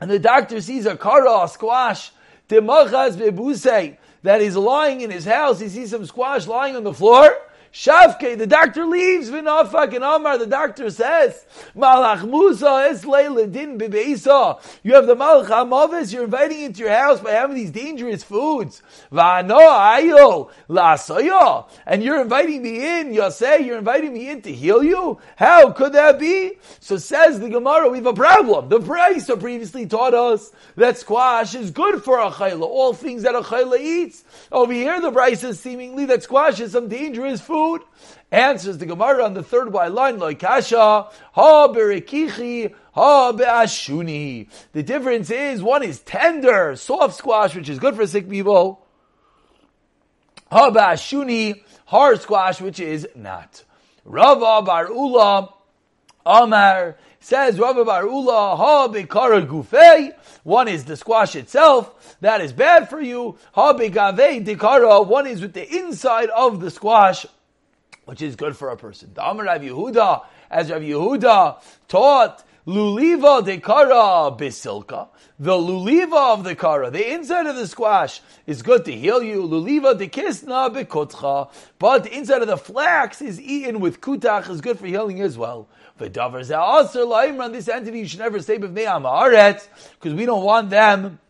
and 0.00 0.10
the 0.10 0.18
doctor 0.18 0.60
sees 0.60 0.86
a 0.86 0.96
kara, 0.96 1.44
a 1.44 1.48
squash, 1.48 2.10
timachas 2.48 3.16
bebuse, 3.16 3.96
that 4.22 4.40
is 4.40 4.56
lying 4.56 5.02
in 5.02 5.10
his 5.10 5.24
house. 5.24 5.60
He 5.60 5.68
sees 5.68 5.90
some 5.90 6.06
squash 6.06 6.46
lying 6.46 6.76
on 6.76 6.84
the 6.84 6.94
floor. 6.94 7.36
Shavke, 7.72 8.36
the 8.36 8.48
doctor 8.48 8.84
leaves. 8.84 9.30
V'nafak 9.30 9.94
and 9.94 10.02
Amar, 10.02 10.38
the 10.38 10.46
doctor 10.46 10.90
says, 10.90 11.44
Malach 11.76 12.28
Musa 12.28 12.88
es 12.90 13.02
din 13.02 13.78
bebeisa. 13.78 14.60
You 14.82 14.94
have 14.94 15.06
the 15.06 15.14
Malach 15.14 15.46
Hamavis, 15.46 16.12
you're 16.12 16.24
inviting 16.24 16.62
into 16.62 16.80
your 16.80 16.90
house 16.90 17.20
by 17.20 17.30
having 17.30 17.54
these 17.54 17.70
dangerous 17.70 18.24
foods. 18.24 18.82
V'ano 19.12 19.60
ayo 19.60 20.50
lasoyo. 20.68 21.68
And 21.86 22.02
you're 22.02 22.20
inviting 22.20 22.62
me 22.62 23.00
in, 23.00 23.12
Yosei, 23.12 23.64
you're 23.64 23.78
inviting 23.78 24.14
me 24.14 24.30
in 24.30 24.42
to 24.42 24.52
heal 24.52 24.82
you? 24.82 25.20
How 25.36 25.70
could 25.70 25.92
that 25.92 26.18
be? 26.18 26.58
So 26.80 26.96
says 26.96 27.38
the 27.38 27.48
Gemara, 27.48 27.88
we 27.88 27.98
have 27.98 28.06
a 28.06 28.14
problem. 28.14 28.68
The 28.68 28.80
Brisa 28.80 29.38
previously 29.38 29.86
taught 29.86 30.14
us 30.14 30.50
that 30.74 30.98
squash 30.98 31.54
is 31.54 31.70
good 31.70 32.02
for 32.02 32.18
a 32.18 32.30
chayla. 32.30 32.62
All 32.62 32.94
things 32.94 33.22
that 33.22 33.36
a 33.36 33.42
chayla 33.42 33.78
eats. 33.78 34.24
Over 34.50 34.72
here, 34.72 35.00
the 35.00 35.12
Brisa 35.12 35.50
is 35.50 35.60
seemingly 35.60 36.04
that 36.06 36.24
squash 36.24 36.58
is 36.58 36.72
some 36.72 36.88
dangerous 36.88 37.40
food 37.40 37.59
food? 37.60 37.82
Answers 38.32 38.78
the 38.78 38.86
Gemara 38.86 39.24
on 39.24 39.34
the 39.34 39.42
third 39.42 39.72
white 39.72 39.92
line, 39.92 40.18
like 40.18 40.38
kasha, 40.38 41.08
ha 41.32 41.68
berikichi, 41.68 42.72
ha 42.92 43.32
be'ashuni. 43.32 44.48
The 44.72 44.82
difference 44.82 45.30
is 45.30 45.62
one 45.62 45.82
is 45.82 46.00
tender, 46.00 46.76
soft 46.76 47.16
squash, 47.16 47.54
which 47.54 47.68
is 47.68 47.78
good 47.78 47.96
for 47.96 48.06
sick 48.06 48.30
people. 48.30 48.86
Ha 50.50 50.70
be'ashuni, 50.70 51.62
hard 51.86 52.20
squash, 52.20 52.60
which 52.60 52.78
is 52.78 53.08
not. 53.16 53.64
Rava 54.04 54.62
bar 54.62 54.88
Ula, 54.88 55.52
Amar, 56.24 56.96
says 57.18 57.58
Rava 57.58 57.84
bar 57.84 58.06
Ula, 58.06 58.56
ha 58.56 58.88
be'kara 58.88 59.42
gufei, 59.42 60.12
one 60.44 60.68
is 60.68 60.84
the 60.84 60.96
squash 60.96 61.34
itself, 61.34 62.16
that 62.20 62.40
is 62.40 62.52
bad 62.52 62.88
for 62.88 63.00
you. 63.00 63.36
Ha 63.52 63.72
be'gavei 63.72 64.44
dikara, 64.44 65.04
one 65.04 65.26
is 65.26 65.40
with 65.40 65.52
the 65.52 65.68
inside 65.76 66.30
of 66.30 66.60
the 66.60 66.70
squash, 66.70 67.26
which 68.10 68.22
is 68.22 68.34
good 68.34 68.56
for 68.56 68.70
a 68.70 68.76
person. 68.76 69.08
The 69.14 69.24
Amar 69.24 69.44
Rav 69.44 69.60
Yehuda, 69.60 70.24
as 70.50 70.68
Rav 70.68 70.82
Yehuda 70.82 71.62
taught, 71.86 72.42
Luliva 72.66 73.44
de 73.44 73.60
kara 73.60 74.34
bisilka. 74.36 75.06
The 75.38 75.52
luliva 75.52 76.34
of 76.34 76.42
the 76.42 76.56
kara, 76.56 76.90
the 76.90 77.14
inside 77.14 77.46
of 77.46 77.54
the 77.54 77.68
squash, 77.68 78.20
is 78.48 78.62
good 78.62 78.84
to 78.86 78.92
heal 78.92 79.22
you. 79.22 79.42
Luliva 79.44 79.96
de 79.96 80.08
kisna 80.08 80.74
bekotcha. 80.74 81.52
But 81.78 82.02
the 82.02 82.18
inside 82.18 82.42
of 82.42 82.48
the 82.48 82.56
flax 82.56 83.22
is 83.22 83.40
eaten 83.40 83.78
with 83.78 84.00
kutach, 84.00 84.50
is 84.50 84.60
good 84.60 84.80
for 84.80 84.88
healing 84.88 85.20
as 85.20 85.38
well. 85.38 85.68
V'davar 86.00 86.40
ze'aser 86.40 87.06
la'imran, 87.06 87.52
this 87.52 87.68
entity 87.68 88.00
you 88.00 88.08
should 88.08 88.18
never 88.18 88.42
say 88.42 88.58
b'vnei 88.58 88.86
amaretz, 88.86 89.68
because 89.94 90.14
we 90.14 90.26
don't 90.26 90.42
want 90.42 90.68
them 90.68 91.20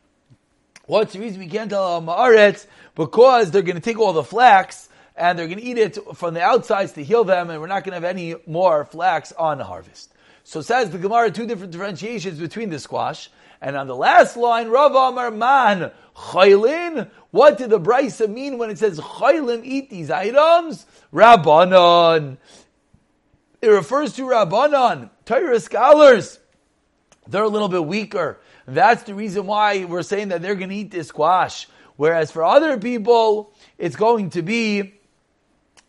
What's 0.90 1.12
the 1.12 1.20
reason 1.20 1.38
we 1.38 1.46
can't 1.46 1.70
tell 1.70 2.02
Ma'aretz? 2.02 2.66
Because 2.96 3.52
they're 3.52 3.62
going 3.62 3.76
to 3.76 3.80
take 3.80 4.00
all 4.00 4.12
the 4.12 4.24
flax 4.24 4.88
and 5.20 5.38
they're 5.38 5.46
going 5.48 5.58
to 5.58 5.64
eat 5.64 5.76
it 5.76 5.98
from 6.14 6.32
the 6.32 6.42
outsides 6.42 6.92
to 6.92 7.04
heal 7.04 7.24
them, 7.24 7.50
and 7.50 7.60
we're 7.60 7.66
not 7.66 7.84
going 7.84 7.92
to 7.92 7.96
have 7.96 8.16
any 8.16 8.36
more 8.46 8.86
flax 8.86 9.32
on 9.32 9.60
harvest. 9.60 10.10
So 10.44 10.62
says 10.62 10.90
the 10.90 10.98
Gemara 10.98 11.30
two 11.30 11.46
different 11.46 11.72
differentiations 11.72 12.38
between 12.38 12.70
the 12.70 12.78
squash. 12.78 13.30
And 13.60 13.76
on 13.76 13.86
the 13.86 13.94
last 13.94 14.38
line, 14.38 14.68
Rav 14.68 14.94
Amar 14.94 15.30
Man, 15.30 15.92
Chaylin. 16.16 17.10
What 17.30 17.58
did 17.58 17.68
the 17.68 17.78
Brisa 17.78 18.28
mean 18.28 18.56
when 18.56 18.70
it 18.70 18.78
says 18.78 18.98
Chaylim 18.98 19.60
eat 19.62 19.90
these 19.90 20.10
items? 20.10 20.86
Rabbanon. 21.12 22.38
It 23.60 23.68
refers 23.68 24.14
to 24.14 24.22
Rabbanon. 24.22 25.10
Torah 25.26 25.60
scholars. 25.60 26.40
They're 27.28 27.44
a 27.44 27.48
little 27.48 27.68
bit 27.68 27.84
weaker. 27.84 28.40
That's 28.66 29.02
the 29.02 29.14
reason 29.14 29.46
why 29.46 29.84
we're 29.84 30.02
saying 30.02 30.28
that 30.28 30.40
they're 30.40 30.54
going 30.54 30.70
to 30.70 30.76
eat 30.76 30.90
this 30.90 31.08
squash. 31.08 31.68
Whereas 31.96 32.30
for 32.30 32.42
other 32.42 32.78
people, 32.78 33.52
it's 33.76 33.96
going 33.96 34.30
to 34.30 34.40
be 34.40 34.94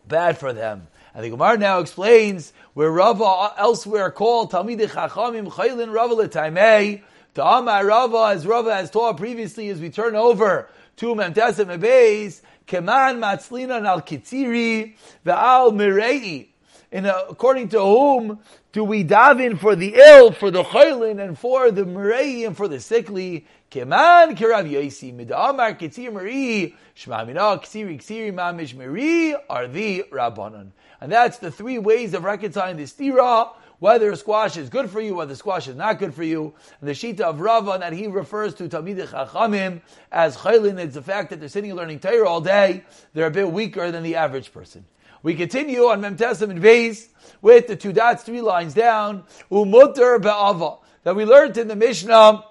bad 0.06 0.38
for 0.38 0.52
them. 0.52 0.86
And 1.14 1.24
the 1.24 1.30
Gemara 1.30 1.58
now 1.58 1.80
explains 1.80 2.52
where 2.74 2.90
Rava 2.90 3.52
elsewhere 3.58 4.10
called 4.10 4.50
Talmidei 4.50 4.88
Chachamim 4.88 5.48
Chaylin 5.48 5.92
Rava 5.92 6.14
L'Taimei. 6.14 7.02
Ta'amar 7.34 7.86
Rava, 7.86 8.34
as 8.34 8.46
Rava 8.46 8.74
has 8.74 8.90
taught 8.90 9.16
previously, 9.16 9.68
as 9.68 9.80
we 9.80 9.90
turn 9.90 10.14
over 10.14 10.68
to 10.96 11.14
Memtesim 11.14 11.78
Ebeis, 11.78 12.42
Keman 12.66 13.18
Matzlinan 13.18 13.86
Al 13.86 14.02
Kitziri 14.02 14.94
Ve'al 15.24 15.72
Mirei. 15.72 16.48
And 16.92 17.06
according 17.06 17.70
to 17.70 17.80
whom 17.80 18.40
do 18.72 18.84
we 18.84 19.02
daven 19.02 19.58
for 19.58 19.74
the 19.74 19.94
ill, 19.96 20.32
for 20.32 20.50
the 20.50 20.62
chaylin, 20.62 21.22
and 21.22 21.38
for 21.38 21.70
the 21.70 21.84
mirei, 21.84 22.46
and 22.46 22.54
for 22.54 22.68
the 22.68 22.80
sickly? 22.80 23.46
Keman 23.72 24.36
kirav 24.36 24.70
yosi 24.70 25.14
midamar 25.14 25.78
kitzir 25.78 26.12
miri 26.12 26.76
shmamina 26.94 27.58
ksiri 27.58 27.98
ksiri 27.98 28.30
mamish 28.30 28.74
miri 28.74 29.34
are 29.48 29.66
the 29.66 30.04
rabbanon, 30.12 30.72
and 31.00 31.10
that's 31.10 31.38
the 31.38 31.50
three 31.50 31.78
ways 31.78 32.12
of 32.12 32.22
reconciling 32.22 32.76
the 32.76 32.82
stira. 32.82 33.50
Whether 33.78 34.14
squash 34.14 34.58
is 34.58 34.68
good 34.68 34.90
for 34.90 35.00
you, 35.00 35.14
whether 35.14 35.34
squash 35.34 35.68
is 35.68 35.74
not 35.74 35.98
good 35.98 36.12
for 36.12 36.22
you, 36.22 36.52
and 36.80 36.88
the 36.88 36.92
shita 36.92 37.22
of 37.22 37.40
Rava 37.40 37.78
that 37.80 37.94
he 37.94 38.08
refers 38.08 38.54
to 38.56 38.68
Talmidei 38.68 39.08
Chachamim 39.08 39.80
as 40.12 40.36
chaylin 40.36 40.78
is 40.78 40.92
the 40.92 41.02
fact 41.02 41.30
that 41.30 41.40
they're 41.40 41.48
sitting 41.48 41.74
learning 41.74 42.00
Torah 42.00 42.28
all 42.28 42.42
day. 42.42 42.84
They're 43.14 43.26
a 43.26 43.30
bit 43.30 43.50
weaker 43.50 43.90
than 43.90 44.02
the 44.02 44.16
average 44.16 44.52
person. 44.52 44.84
We 45.22 45.34
continue 45.34 45.86
on 45.86 46.02
Memtesim 46.02 46.50
and 46.50 46.62
Beis 46.62 47.08
with 47.40 47.68
the 47.68 47.74
two 47.74 47.92
dots, 47.92 48.22
three 48.22 48.42
lines 48.42 48.74
down, 48.74 49.24
Umutter 49.50 50.20
Be'ava, 50.20 50.76
that 51.04 51.16
we 51.16 51.24
learned 51.24 51.56
in 51.56 51.68
the 51.68 51.74
Mishnah 51.74 52.44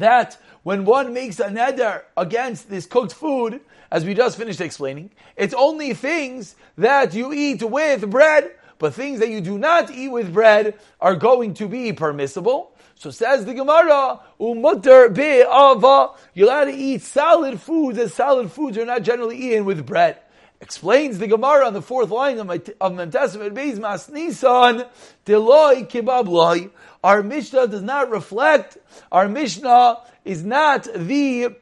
that 0.00 0.36
when 0.62 0.84
one 0.84 1.14
makes 1.14 1.40
a 1.40 1.48
neder 1.48 2.02
against 2.16 2.68
this 2.68 2.86
cooked 2.86 3.14
food, 3.14 3.60
as 3.90 4.04
we 4.04 4.14
just 4.14 4.36
finished 4.36 4.60
explaining, 4.60 5.10
it's 5.36 5.54
only 5.54 5.94
things 5.94 6.54
that 6.76 7.14
you 7.14 7.32
eat 7.32 7.62
with 7.62 8.10
bread, 8.10 8.50
but 8.78 8.94
things 8.94 9.20
that 9.20 9.28
you 9.28 9.40
do 9.40 9.58
not 9.58 9.90
eat 9.90 10.08
with 10.08 10.32
bread 10.32 10.74
are 11.00 11.16
going 11.16 11.54
to 11.54 11.68
be 11.68 11.92
permissible. 11.92 12.72
So 12.94 13.10
says 13.10 13.46
the 13.46 13.54
Gemara, 13.54 14.20
umutter 14.38 15.14
be'ava, 15.14 16.10
you're 16.34 16.48
allowed 16.48 16.66
to 16.66 16.72
eat 16.72 17.02
solid 17.02 17.60
foods, 17.60 17.98
as 17.98 18.12
solid 18.12 18.52
foods 18.52 18.76
are 18.76 18.84
not 18.84 19.02
generally 19.02 19.36
eaten 19.38 19.64
with 19.64 19.86
bread. 19.86 20.18
Explains 20.60 21.18
the 21.18 21.26
Gemara 21.26 21.66
on 21.66 21.72
the 21.72 21.80
fourth 21.80 22.10
line 22.10 22.38
of 22.38 22.46
Mem 22.94 23.10
Testament, 23.10 23.54
Beis 23.54 23.78
Mas 23.78 24.10
Nisan, 24.10 24.84
Deloi 25.24 25.88
Kibab 25.88 26.28
Loi. 26.28 26.68
Our 27.02 27.22
Mishnah 27.22 27.68
does 27.68 27.82
not 27.82 28.10
reflect, 28.10 28.76
our 29.10 29.26
Mishnah 29.26 30.02
is 30.24 30.44
not 30.44 30.86
the, 30.94 31.56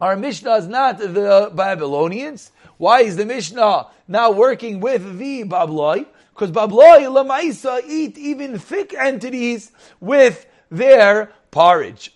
our 0.00 0.16
Mishnah 0.16 0.54
is 0.54 0.66
not 0.66 0.98
the 0.98 1.50
Babylonians. 1.54 2.52
Why 2.78 3.00
is 3.02 3.16
the 3.16 3.26
Mishnah 3.26 3.88
now 4.06 4.30
working 4.30 4.80
with 4.80 5.18
the 5.18 5.44
Babloi? 5.44 6.06
Because 6.32 6.52
Babloi, 6.52 7.02
Lamaisa, 7.02 7.82
eat 7.86 8.16
even 8.16 8.58
thick 8.58 8.94
entities 8.94 9.72
with 10.00 10.46
their 10.70 11.32
porridge. 11.50 12.14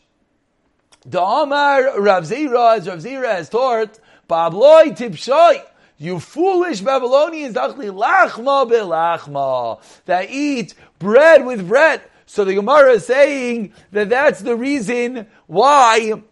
The 1.05 1.21
Amar 1.21 2.01
Rav 2.01 2.25
Zira, 2.25 2.79
as 2.79 2.89
Rav 2.89 2.99
Zira 3.01 3.33
has 3.33 3.49
taught, 3.49 3.99
Babloi 4.33 4.97
tipshoy. 4.97 5.63
You 5.99 6.19
foolish 6.19 6.81
Babylonians, 6.81 7.55
lachma 7.55 9.81
that 10.07 10.31
eat 10.31 10.75
bread 10.99 11.45
with 11.45 11.69
bread. 11.69 12.01
So 12.25 12.47
the 12.47 12.55
Gemara 12.55 12.93
is 12.93 13.07
saying 13.07 13.75
that 13.91 14.09
that's 14.09 14.41
the 14.41 14.57
reason 14.57 15.27
why, 15.47 16.23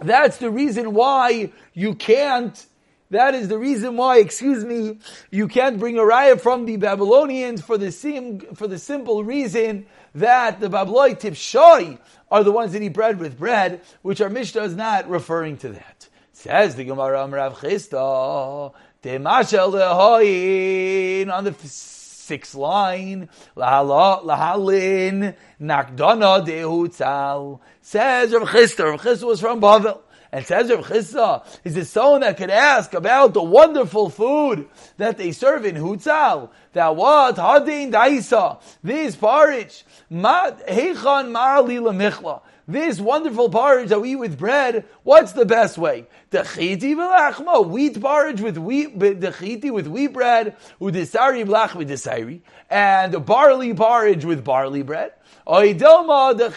that's 0.00 0.38
the 0.38 0.50
reason 0.50 0.94
why 0.94 1.52
you 1.74 1.94
can't, 1.94 2.64
that 3.10 3.34
is 3.34 3.48
the 3.48 3.58
reason 3.58 3.98
why, 3.98 4.18
excuse 4.18 4.64
me, 4.64 4.98
you 5.30 5.46
can't 5.46 5.78
bring 5.78 5.98
a 5.98 6.02
raya 6.02 6.40
from 6.40 6.64
the 6.64 6.78
Babylonians 6.78 7.60
for 7.60 7.76
the 7.76 7.92
sim, 7.92 8.40
for 8.54 8.66
the 8.66 8.78
simple 8.78 9.24
reason 9.24 9.86
that 10.14 10.58
the 10.58 10.70
Babloi 10.70 11.18
tipshoy 11.18 11.98
are 12.30 12.42
the 12.42 12.52
ones 12.52 12.72
that 12.72 12.82
eat 12.82 12.94
bread 12.94 13.20
with 13.20 13.38
bread, 13.38 13.82
which 14.02 14.20
our 14.20 14.30
Mishnah 14.30 14.62
is 14.62 14.74
not 14.74 15.08
referring 15.08 15.58
to 15.58 15.68
that. 15.68 16.07
Says 16.38 16.76
the 16.76 16.84
Gemara 16.84 17.26
Rav 17.26 17.58
Chisda, 17.58 18.72
Temashel 19.02 19.72
lehoyin 19.72 21.32
on 21.34 21.42
the 21.42 21.52
sixth 21.64 22.54
line, 22.54 23.28
La 23.56 23.82
lahalin 23.82 25.34
nakdana 25.60 26.46
dehutzal. 26.46 27.58
Says 27.80 28.32
Rav 28.32 28.46
Chisda, 28.50 28.84
Rav 28.84 29.00
Chisda 29.00 29.24
was 29.24 29.40
from 29.40 29.60
Bavel. 29.60 29.98
And 30.30 30.46
says 30.46 30.70
Rav 30.70 30.86
Chisda, 30.86 31.44
is 31.64 31.76
it 31.76 31.86
someone 31.86 32.20
that 32.20 32.36
could 32.36 32.50
ask 32.50 32.94
about 32.94 33.34
the 33.34 33.42
wonderful 33.42 34.08
food 34.08 34.68
that 34.96 35.18
they 35.18 35.32
serve 35.32 35.66
in 35.66 35.74
Hutzal? 35.74 36.50
That 36.72 36.94
what? 36.94 37.34
Hadin 37.34 37.90
daisa. 37.90 38.62
This 38.84 39.16
porridge. 39.16 39.84
Heichan 40.08 41.32
ma'ali 41.32 41.80
lamichla 41.80 42.42
this 42.68 43.00
wonderful 43.00 43.48
porridge 43.48 43.88
that 43.88 44.00
we 44.00 44.12
eat 44.12 44.16
with 44.16 44.38
bread, 44.38 44.84
what's 45.02 45.32
the 45.32 45.46
best 45.46 45.78
way? 45.78 46.06
The 46.28 46.40
chiti 46.40 46.94
v'lachma, 46.94 47.66
wheat 47.66 47.98
porridge 47.98 48.42
with 48.42 48.58
wheat, 48.58 48.98
the 48.98 49.32
chiti 49.32 49.72
with 49.72 49.86
wheat 49.86 50.12
bread, 50.12 50.54
udisari 50.78 51.46
blach 51.46 51.74
with 51.74 51.88
desari, 51.88 52.42
and 52.68 53.24
barley 53.24 53.72
porridge 53.72 54.26
with 54.26 54.44
barley 54.44 54.82
bread. 54.82 55.12
What's 55.48 55.80
the 55.80 56.52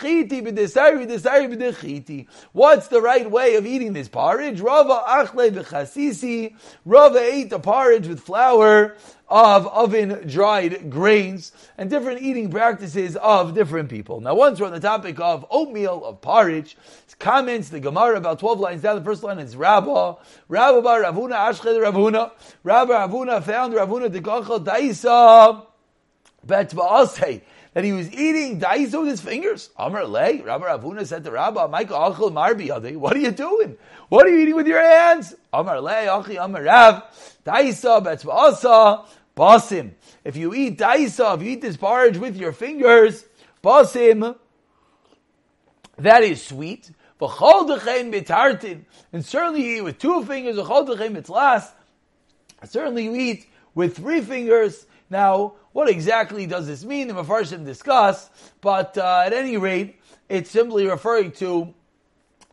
right 3.01 3.31
way 3.31 3.55
of 3.55 3.65
eating 3.65 3.93
this 3.93 4.09
porridge? 4.09 4.59
Rava 4.59 5.03
achle 5.07 5.51
v'chasisi. 5.51 6.53
Rava 6.83 7.19
ate 7.19 7.49
the 7.49 7.59
porridge 7.59 8.09
with 8.09 8.19
flour 8.19 8.97
of 9.29 9.65
oven 9.67 10.27
dried 10.27 10.89
grains 10.89 11.53
and 11.77 11.89
different 11.89 12.21
eating 12.21 12.51
practices 12.51 13.15
of 13.15 13.53
different 13.53 13.87
people. 13.87 14.19
Now, 14.19 14.35
once 14.35 14.59
we're 14.59 14.67
on 14.67 14.73
the 14.73 14.81
topic 14.81 15.21
of 15.21 15.45
oatmeal, 15.49 16.03
of 16.03 16.19
porridge, 16.19 16.75
comments 17.17 17.69
the 17.69 17.79
Gemara 17.79 18.17
about 18.17 18.39
12 18.39 18.59
lines 18.59 18.81
down. 18.81 18.97
The 18.97 19.05
first 19.05 19.23
line 19.23 19.39
is 19.39 19.55
Rabba. 19.55 20.17
Rabba 20.49 20.81
bar 20.81 21.03
Ravuna 21.03 21.35
Ashched 21.35 21.63
Ravuna. 21.63 22.31
Rabba 22.63 22.91
Ravuna 22.91 23.41
found 23.41 23.73
Ravuna 23.73 24.09
Dekachal 24.09 24.65
Daisa 24.65 25.65
Bet 26.43 26.71
Ba'asei 26.71 27.41
that 27.73 27.83
he 27.83 27.93
was 27.93 28.11
eating 28.11 28.59
daisa 28.59 28.99
with 28.99 29.09
his 29.09 29.21
fingers. 29.21 29.69
Amar 29.77 30.05
Le, 30.05 30.43
Rabbi 30.43 30.65
Ravuna 30.65 31.05
said 31.05 31.23
to 31.23 31.31
Rabbi, 31.31 31.67
Michael 31.67 31.97
Achel 31.97 32.31
Marbi 32.31 32.67
what 32.97 33.15
are 33.15 33.19
you 33.19 33.31
doing? 33.31 33.77
What 34.09 34.25
are 34.25 34.29
you 34.29 34.39
eating 34.39 34.55
with 34.55 34.67
your 34.67 34.81
hands? 34.81 35.33
Amar 35.53 35.79
Le, 35.79 36.19
Achi 36.19 36.35
Amar 36.35 36.63
Rav, 36.63 37.03
daisa 37.45 38.03
betzva'asa, 38.03 39.05
basim. 39.37 39.91
If 40.25 40.35
you 40.35 40.53
eat 40.53 40.77
daisa, 40.77 41.35
if 41.35 41.41
you 41.43 41.51
eat 41.51 41.61
this 41.61 41.77
porridge 41.77 42.17
with 42.17 42.35
your 42.35 42.51
fingers, 42.51 43.23
basim, 43.63 44.35
that 45.97 46.23
is 46.23 46.43
sweet. 46.43 46.91
And 49.13 49.25
certainly 49.25 49.63
you 49.63 49.77
eat 49.77 49.81
with 49.81 49.99
two 49.99 50.25
fingers, 50.25 50.57
certainly 52.65 53.03
you 53.03 53.15
eat 53.15 53.47
with 53.75 53.95
three 53.95 54.21
fingers. 54.21 54.87
Now, 55.09 55.53
what 55.73 55.89
exactly 55.89 56.45
does 56.45 56.67
this 56.67 56.83
mean? 56.83 57.07
The 57.07 57.13
Mepharshim 57.13 57.65
discuss, 57.65 58.29
but 58.59 58.97
uh, 58.97 59.23
at 59.25 59.33
any 59.33 59.57
rate, 59.57 59.99
it's 60.27 60.49
simply 60.49 60.85
referring 60.85 61.31
to 61.33 61.73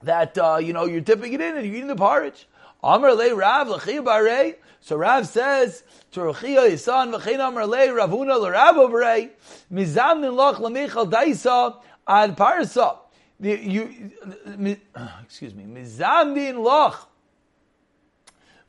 that 0.02 0.38
uh, 0.38 0.58
you 0.60 0.72
know 0.72 0.84
you're 0.84 1.00
dipping 1.00 1.32
it 1.32 1.40
in 1.40 1.56
and 1.56 1.66
you're 1.66 1.76
eating 1.76 1.88
the 1.88 1.96
porridge. 1.96 2.46
Amar 2.82 3.14
le 3.14 3.34
Rav 3.34 3.66
barei. 3.66 4.56
So 4.80 4.96
Rav 4.96 5.26
says 5.26 5.82
to 6.12 6.20
Rechia 6.20 6.70
his 6.70 6.84
son 6.84 7.12
v'chein 7.12 7.40
Amar 7.40 7.66
le 7.66 7.78
Ravuna 7.88 8.40
l'Rav 8.40 8.76
barei 8.76 9.30
mizamnin 9.72 10.34
loch 10.34 10.60
l'michal 10.60 11.10
daisa 11.10 11.76
ad 12.06 12.36
parsa. 12.36 12.98
You, 13.40 14.10
excuse 15.24 15.54
me, 15.54 15.64
mizamnin 15.64 16.62
loch, 16.62 17.08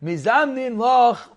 mizamnin 0.04 0.78
loch, 0.78 1.36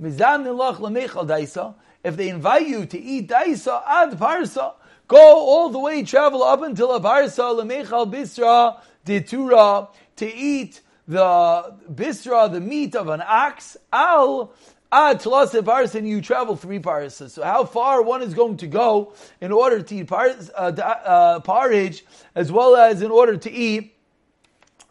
mizamnin 0.00 0.56
loch 0.56 0.80
l'michal 0.80 1.26
daisa 1.26 1.74
if 2.04 2.16
they 2.16 2.28
invite 2.28 2.68
you 2.68 2.86
to 2.86 3.00
eat 3.00 3.28
daisa 3.28 3.82
ad 3.86 4.12
parsa, 4.12 4.74
Go 5.06 5.18
all 5.18 5.68
the 5.68 5.78
way, 5.78 6.02
travel 6.02 6.42
up 6.42 6.62
until 6.62 6.98
Abarsa, 6.98 7.60
Lemechal 7.60 8.10
Bisra, 8.10 8.80
Ditura, 9.04 9.88
to 10.16 10.34
eat 10.34 10.80
the 11.06 11.74
Bisra, 11.92 12.50
the 12.50 12.60
meat 12.60 12.96
of 12.96 13.08
an 13.08 13.22
ox, 13.26 13.76
Al, 13.92 14.54
Ad 14.90 15.20
Tlasev 15.20 15.94
and 15.94 16.08
you 16.08 16.22
travel 16.22 16.56
three 16.56 16.78
parsas. 16.78 17.30
So 17.30 17.42
how 17.42 17.64
far 17.64 18.00
one 18.00 18.22
is 18.22 18.32
going 18.32 18.56
to 18.58 18.66
go 18.66 19.12
in 19.40 19.52
order 19.52 19.82
to 19.82 19.94
eat 19.94 20.06
pars, 20.06 20.50
uh, 20.56 21.40
uh, 21.46 21.90
as 22.34 22.52
well 22.52 22.76
as 22.76 23.02
in 23.02 23.10
order 23.10 23.36
to 23.36 23.50
eat 23.50 23.94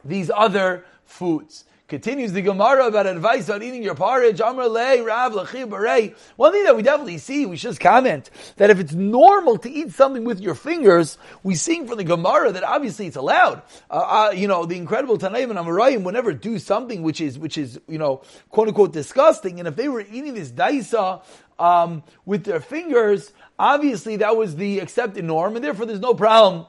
these 0.03 0.29
other 0.29 0.85
foods. 1.05 1.63
Continues 1.89 2.31
the 2.31 2.41
Gemara 2.41 2.87
about 2.87 3.07
advice 3.07 3.49
on 3.49 3.61
eating 3.61 3.83
your 3.83 3.93
porridge. 3.93 4.39
Amr 4.39 4.67
le 4.67 5.03
Rav 5.03 5.33
One 5.33 6.51
thing 6.53 6.63
that 6.63 6.75
we 6.77 6.81
definitely 6.81 7.17
see, 7.17 7.45
we 7.45 7.57
should 7.57 7.71
just 7.71 7.81
comment 7.81 8.29
that 8.55 8.69
if 8.69 8.79
it's 8.79 8.93
normal 8.93 9.57
to 9.57 9.69
eat 9.69 9.91
something 9.91 10.23
with 10.23 10.39
your 10.39 10.55
fingers, 10.55 11.17
we 11.43 11.55
see 11.55 11.85
from 11.85 11.97
the 11.97 12.05
Gemara 12.05 12.53
that 12.53 12.63
obviously 12.63 13.07
it's 13.07 13.17
allowed. 13.17 13.63
Uh, 13.91 14.29
uh, 14.29 14.31
you 14.31 14.47
know, 14.47 14.65
the 14.65 14.77
incredible 14.77 15.17
Tanaim 15.17 15.49
and 15.49 15.59
Amarayim 15.59 16.03
would 16.03 16.13
never 16.13 16.31
do 16.31 16.57
something 16.57 17.03
which 17.03 17.19
is 17.19 17.37
which 17.37 17.57
is 17.57 17.77
you 17.89 17.97
know 17.97 18.21
quote 18.49 18.69
unquote 18.69 18.93
disgusting. 18.93 19.59
And 19.59 19.67
if 19.67 19.75
they 19.75 19.89
were 19.89 20.01
eating 20.01 20.35
this 20.35 20.51
daisa 20.51 21.21
um, 21.59 22.01
with 22.25 22.45
their 22.45 22.61
fingers, 22.61 23.33
obviously 23.59 24.15
that 24.17 24.37
was 24.37 24.55
the 24.55 24.79
accepted 24.79 25.25
norm, 25.25 25.57
and 25.57 25.63
therefore 25.63 25.85
there's 25.85 25.99
no 25.99 26.13
problem 26.13 26.65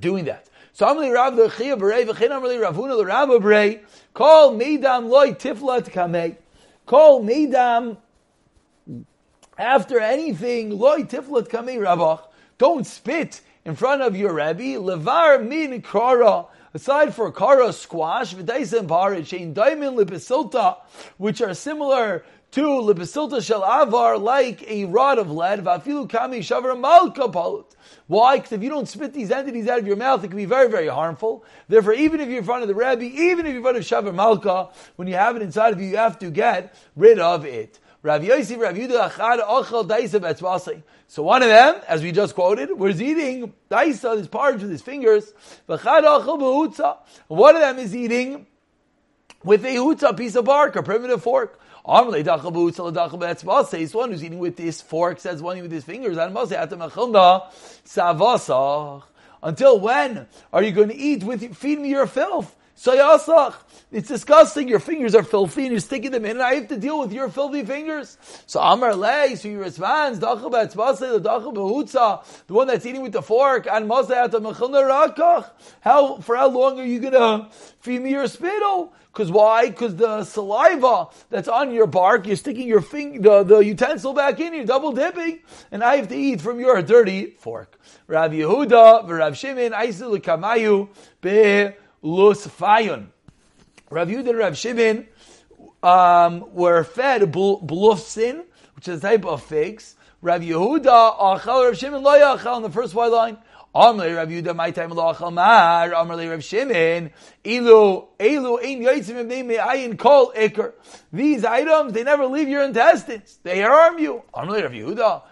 doing 0.00 0.24
that. 0.24 0.49
Amli 0.80 1.12
Rav 1.12 1.36
the 1.36 1.48
Chia 1.48 1.76
Berei 1.76 2.06
v'Chin 2.06 2.30
Amli 2.30 2.58
Ravuna 2.58 3.06
Rav 3.06 3.28
Berei 3.28 3.80
Call 4.14 4.54
Meidam 4.54 5.08
Loy 5.08 5.32
Tiflat 5.32 5.90
Kamei. 5.90 6.36
Call 6.86 7.22
Meidam 7.22 7.96
after 9.58 10.00
anything 10.00 10.70
Loy 10.70 11.02
Tiflat 11.02 11.48
Kamei 11.48 11.78
Rabach 11.78 12.24
Don't 12.58 12.86
spit 12.86 13.40
in 13.64 13.74
front 13.76 14.02
of 14.02 14.16
your 14.16 14.32
Rebbe. 14.32 14.80
Levar 14.80 15.46
Min 15.46 15.82
Kara. 15.82 16.46
Aside 16.72 17.12
for 17.14 17.32
kara 17.32 17.72
squash, 17.72 18.32
and 18.32 18.46
porridge, 18.46 19.30
shein 19.30 19.52
daimin 19.52 19.98
lipisilta, 19.98 20.76
which 21.16 21.40
are 21.40 21.52
similar 21.52 22.24
to 22.52 22.62
lipisilta 22.62 23.42
shel 23.42 23.62
avar, 23.62 24.18
like 24.18 24.68
a 24.68 24.84
rod 24.86 25.18
of 25.18 25.30
lead, 25.30 25.64
v'afilu 25.64 26.08
kami 26.08 26.40
shavar 26.40 26.78
malka 26.78 27.28
palut. 27.28 27.66
Why? 28.06 28.36
Because 28.36 28.52
if 28.52 28.62
you 28.62 28.68
don't 28.68 28.88
spit 28.88 29.12
these 29.12 29.30
entities 29.30 29.68
out 29.68 29.78
of 29.78 29.86
your 29.86 29.96
mouth, 29.96 30.24
it 30.24 30.28
can 30.28 30.36
be 30.36 30.44
very, 30.44 30.68
very 30.68 30.88
harmful. 30.88 31.44
Therefore, 31.68 31.94
even 31.94 32.20
if 32.20 32.28
you're 32.28 32.38
in 32.38 32.44
front 32.44 32.62
of 32.62 32.68
the 32.68 32.74
Rebbe, 32.74 33.04
even 33.04 33.46
if 33.46 33.52
you're 33.52 33.58
in 33.58 33.62
front 33.62 33.76
of 33.76 33.84
shavar 33.84 34.14
malka, 34.14 34.70
when 34.96 35.06
you 35.06 35.14
have 35.14 35.36
it 35.36 35.42
inside 35.42 35.72
of 35.72 35.80
you, 35.80 35.88
you 35.88 35.96
have 35.96 36.18
to 36.18 36.30
get 36.30 36.74
rid 36.96 37.18
of 37.20 37.44
it. 37.44 37.78
Rav 38.02 38.24
Yosef, 38.24 38.58
Rav 38.58 38.74
Yehuda, 38.74 39.10
Achad, 39.10 39.46
Ochel, 39.46 39.86
Daisa. 39.86 40.82
So 41.06 41.22
one 41.22 41.42
of 41.42 41.48
them, 41.48 41.76
as 41.86 42.02
we 42.02 42.12
just 42.12 42.34
quoted, 42.34 42.70
was 42.78 43.00
eating 43.00 43.52
Daisa, 43.70 44.16
this 44.16 44.26
porridge 44.26 44.62
with 44.62 44.70
his 44.70 44.80
fingers. 44.80 45.34
V'chad, 45.68 46.02
Ochel. 46.02 46.98
One 47.28 47.54
of 47.54 47.60
them 47.60 47.78
is 47.78 47.94
eating 47.94 48.46
with 49.44 49.64
a 49.64 49.76
hutza, 49.76 50.16
piece 50.16 50.34
of 50.34 50.46
bark, 50.46 50.76
a 50.76 50.82
primitive 50.82 51.22
fork. 51.22 51.60
This 51.90 53.44
one 53.94 54.12
who's 54.12 54.22
eating 54.22 54.38
with 54.38 54.56
this 54.56 54.80
fork 54.80 55.18
says 55.18 55.42
one 55.42 55.60
with 55.60 55.72
his 55.72 55.84
fingers. 55.84 56.16
Until 59.42 59.80
when 59.80 60.28
are 60.52 60.62
you 60.62 60.70
going 60.70 60.88
to 60.88 60.96
eat 60.96 61.24
with 61.24 61.56
feed 61.56 61.80
me 61.80 61.88
your 61.88 62.06
filth? 62.06 62.54
Sayasach. 62.80 63.54
It's 63.92 64.08
disgusting. 64.08 64.68
Your 64.68 64.78
fingers 64.78 65.14
are 65.14 65.22
filthy 65.22 65.64
and 65.64 65.72
you're 65.72 65.80
sticking 65.80 66.12
them 66.12 66.24
in, 66.24 66.30
and 66.32 66.42
I 66.42 66.54
have 66.54 66.68
to 66.68 66.78
deal 66.78 66.98
with 66.98 67.12
your 67.12 67.28
filthy 67.28 67.62
fingers. 67.62 68.16
So 68.46 68.58
Amar 68.60 68.94
Lei, 68.94 69.34
so 69.34 69.48
he 69.48 69.56
responds, 69.56 70.18
the 70.20 70.26
one 72.48 72.66
that's 72.68 72.86
eating 72.86 73.02
with 73.02 73.12
the 73.12 73.20
fork, 73.20 73.66
and 73.70 73.90
how 75.80 76.16
for 76.18 76.36
how 76.36 76.48
long 76.48 76.80
are 76.80 76.84
you 76.84 77.00
gonna 77.00 77.50
feed 77.80 78.00
me 78.00 78.10
your 78.12 78.28
spittle? 78.28 78.94
Because 79.12 79.30
why? 79.30 79.68
Because 79.68 79.96
the 79.96 80.24
saliva 80.24 81.08
that's 81.28 81.48
on 81.48 81.72
your 81.72 81.88
bark, 81.88 82.26
you're 82.26 82.36
sticking 82.36 82.68
your 82.68 82.80
finger, 82.80 83.42
the, 83.42 83.56
the 83.56 83.58
utensil 83.58 84.14
back 84.14 84.38
in, 84.40 84.54
you're 84.54 84.64
double 84.64 84.92
dipping, 84.92 85.40
and 85.72 85.82
I 85.82 85.96
have 85.96 86.08
to 86.08 86.16
eat 86.16 86.40
from 86.40 86.60
your 86.60 86.80
dirty 86.80 87.32
fork. 87.32 87.78
Rav 88.06 88.30
Yehuda, 88.30 89.06
Rav 89.06 89.36
Shimon, 89.36 89.72
Aisu 89.72 90.16
Kamayu, 90.18 90.88
Lus 92.02 92.46
Fayon. 92.46 93.08
Rav 93.90 94.08
Yehuda 94.08 94.30
and 94.30 94.38
Rav 94.38 94.56
Shimon 94.56 95.06
um, 95.82 96.54
were 96.54 96.84
fed 96.84 97.22
blufsin, 97.32 98.44
which 98.76 98.88
is 98.88 98.98
a 98.98 99.02
type 99.02 99.24
of 99.24 99.42
figs. 99.42 99.96
Rav 100.22 100.42
Yehuda, 100.42 101.18
Achal 101.18 101.66
Rav 101.66 101.76
Shimon, 101.76 102.02
Lo 102.02 102.12
Yachal, 102.12 102.58
in 102.58 102.62
the 102.62 102.70
first 102.70 102.94
white 102.94 103.10
line. 103.10 103.38
Amrle 103.74 104.16
Rav 104.16 104.28
Yehuda, 104.28 104.54
my 104.56 104.70
time 104.70 104.90
lo 104.90 105.12
achal 105.12 105.32
mar. 105.32 105.90
Amrle 105.90 106.30
Rav 106.30 106.42
Shimon, 106.42 107.10
Ilu, 107.44 108.06
Elu, 108.18 108.64
Ein 108.64 108.82
Yotzim 108.82 109.24
Ibnei 109.24 109.44
Me'ayin 109.44 109.98
Kol 109.98 110.32
Iker. 110.32 110.72
These 111.12 111.44
items, 111.44 111.92
they 111.92 112.02
never 112.02 112.26
leave 112.26 112.48
your 112.48 112.62
intestines. 112.62 113.38
They 113.42 113.62
harm 113.62 113.98
you. 113.98 114.22
Amrle 114.34 114.62
Rav 114.62 114.72
Yehuda, 114.72 115.22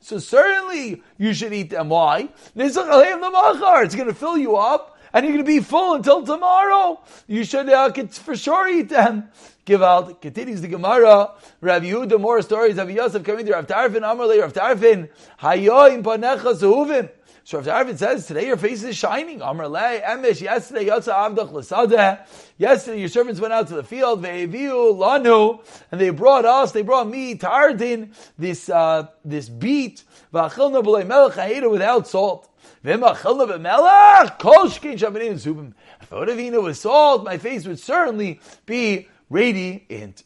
so 0.00 0.18
certainly 0.18 1.02
you 1.16 1.32
should 1.32 1.52
eat 1.54 1.70
them. 1.70 1.88
Why? 1.88 2.28
It's 2.54 2.76
going 2.76 4.08
to 4.08 4.14
fill 4.14 4.36
you 4.36 4.56
up, 4.56 4.98
and 5.14 5.24
you're 5.24 5.32
going 5.32 5.44
to 5.44 5.50
be 5.50 5.60
full 5.60 5.94
until 5.94 6.22
tomorrow. 6.22 7.00
You 7.26 7.44
should 7.44 7.70
uh, 7.70 7.90
for 7.92 8.36
sure 8.36 8.68
eat 8.68 8.90
them. 8.90 9.30
Give 9.64 9.82
out. 9.82 10.20
Continues 10.20 10.60
the 10.60 10.68
Gemara. 10.68 11.30
Rav 11.60 11.82
Yehuda, 11.82 12.20
more 12.20 12.42
stories 12.42 12.76
of 12.76 12.90
Yosef 12.90 13.24
coming 13.24 13.46
to 13.46 13.52
Rav 13.52 13.66
Tarfon. 13.66 13.98
Amar 13.98 14.28
Rav 14.28 14.52
Tarfon. 14.52 15.08
Hayoim 15.40 16.02
panecha 16.02 16.54
zuhuvim. 16.54 17.08
So 17.50 17.58
if 17.58 17.64
David 17.64 17.98
says, 17.98 18.28
today 18.28 18.46
your 18.46 18.56
face 18.56 18.84
is 18.84 18.96
shining, 18.96 19.42
Amr 19.42 19.66
Le, 19.66 20.00
Emish, 20.02 20.40
yesterday 20.40 20.84
Yotza 20.84 21.12
Avdach 21.12 21.50
L'Sadeh, 21.50 22.24
yesterday 22.58 23.00
your 23.00 23.08
servants 23.08 23.40
went 23.40 23.52
out 23.52 23.66
to 23.66 23.74
the 23.74 23.82
field, 23.82 24.22
Ve'eviu 24.22 24.94
Lanu, 24.94 25.60
and 25.90 26.00
they 26.00 26.10
brought 26.10 26.44
us, 26.44 26.70
they 26.70 26.82
brought 26.82 27.08
me, 27.08 27.34
Tardin, 27.34 28.14
this, 28.38 28.68
uh, 28.68 29.08
this 29.24 29.48
beet, 29.48 30.04
V'achilna 30.32 30.80
B'lei 30.80 31.04
Melech, 31.04 31.38
I 31.38 31.46
ate 31.46 31.64
it 31.64 31.70
without 31.72 32.06
salt. 32.06 32.48
V'machilna 32.84 33.58
B'melech, 33.58 34.38
Kol 34.38 34.66
Shkin 34.66 34.96
Shabanim 34.96 35.32
Zubim. 35.32 35.72
If 36.02 36.12
I 36.12 36.20
would 36.20 36.28
have 36.28 36.38
eaten 36.38 36.54
it 36.54 36.62
with 36.62 36.76
salt, 36.76 37.24
my 37.24 37.36
face 37.36 37.66
would 37.66 37.80
certainly 37.80 38.38
be 38.64 39.08
radiant. 39.28 40.22